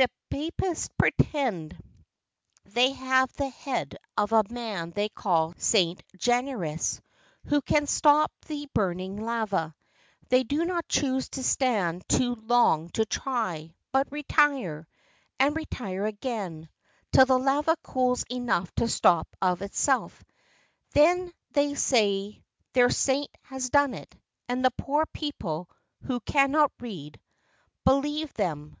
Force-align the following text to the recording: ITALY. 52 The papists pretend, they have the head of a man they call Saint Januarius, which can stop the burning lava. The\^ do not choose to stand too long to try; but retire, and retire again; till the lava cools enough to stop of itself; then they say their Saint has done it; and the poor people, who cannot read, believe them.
ITALY. 0.00 0.42
52 0.42 0.44
The 0.44 0.52
papists 0.52 0.88
pretend, 0.98 1.82
they 2.64 2.92
have 2.92 3.32
the 3.32 3.48
head 3.48 3.96
of 4.16 4.30
a 4.32 4.44
man 4.50 4.90
they 4.90 5.08
call 5.08 5.54
Saint 5.56 6.02
Januarius, 6.16 7.00
which 7.48 7.64
can 7.64 7.86
stop 7.86 8.30
the 8.46 8.68
burning 8.74 9.16
lava. 9.24 9.74
The\^ 10.28 10.46
do 10.46 10.64
not 10.66 10.86
choose 10.86 11.30
to 11.30 11.42
stand 11.42 12.06
too 12.08 12.34
long 12.36 12.90
to 12.90 13.06
try; 13.06 13.74
but 13.90 14.12
retire, 14.12 14.86
and 15.40 15.56
retire 15.56 16.04
again; 16.04 16.68
till 17.10 17.24
the 17.26 17.38
lava 17.38 17.74
cools 17.82 18.24
enough 18.30 18.72
to 18.76 18.86
stop 18.86 19.26
of 19.42 19.62
itself; 19.62 20.22
then 20.92 21.32
they 21.52 21.74
say 21.74 22.44
their 22.74 22.90
Saint 22.90 23.30
has 23.44 23.70
done 23.70 23.94
it; 23.94 24.14
and 24.46 24.62
the 24.64 24.70
poor 24.72 25.06
people, 25.06 25.68
who 26.02 26.20
cannot 26.20 26.70
read, 26.78 27.18
believe 27.84 28.32
them. 28.34 28.76